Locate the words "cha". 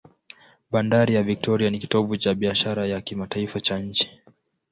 2.17-2.33, 3.61-3.79